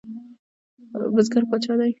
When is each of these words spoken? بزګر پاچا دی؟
بزګر 1.13 1.43
پاچا 1.49 1.73
دی؟ 1.79 1.89